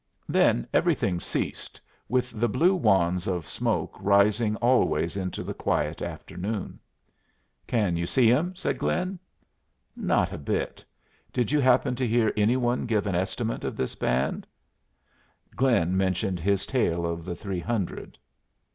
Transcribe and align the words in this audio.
Then 0.27 0.65
everything 0.73 1.19
ceased, 1.19 1.79
with 2.09 2.31
the 2.31 2.49
blue 2.49 2.73
wands 2.73 3.27
of 3.27 3.45
smoke 3.47 3.95
rising 4.01 4.55
always 4.55 5.15
into 5.15 5.43
the 5.43 5.53
quiet 5.53 6.01
afternoon. 6.01 6.79
"Can 7.67 7.95
you 7.95 8.07
see 8.07 8.31
'em?" 8.31 8.55
said 8.55 8.79
Glynn. 8.79 9.19
"Not 9.95 10.33
a 10.33 10.39
bit. 10.39 10.83
Did 11.31 11.51
you 11.51 11.59
happen 11.59 11.93
to 11.97 12.07
hear 12.07 12.33
any 12.35 12.57
one 12.57 12.87
give 12.87 13.05
an 13.05 13.13
estimate 13.13 13.63
of 13.63 13.77
this 13.77 13.93
band?" 13.93 14.47
Glynn 15.55 15.95
mentioned 15.95 16.39
his 16.39 16.65
tale 16.65 17.05
of 17.05 17.23
the 17.23 17.35
three 17.35 17.59
hundred. 17.59 18.17